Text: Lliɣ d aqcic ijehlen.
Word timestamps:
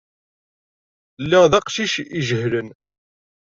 Lliɣ 1.23 1.43
d 1.51 1.53
aqcic 1.59 1.93
ijehlen. 2.19 2.69